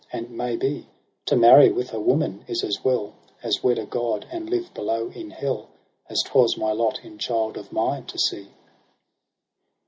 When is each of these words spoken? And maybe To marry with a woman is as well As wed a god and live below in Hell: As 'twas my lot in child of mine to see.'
And 0.11 0.31
maybe 0.31 0.87
To 1.27 1.35
marry 1.35 1.69
with 1.69 1.93
a 1.93 1.99
woman 1.99 2.43
is 2.47 2.63
as 2.63 2.83
well 2.83 3.13
As 3.43 3.61
wed 3.63 3.77
a 3.77 3.85
god 3.85 4.25
and 4.31 4.49
live 4.49 4.73
below 4.73 5.11
in 5.11 5.29
Hell: 5.29 5.69
As 6.09 6.23
'twas 6.25 6.57
my 6.57 6.71
lot 6.71 7.05
in 7.05 7.19
child 7.19 7.55
of 7.55 7.71
mine 7.71 8.07
to 8.07 8.17
see.' 8.17 8.47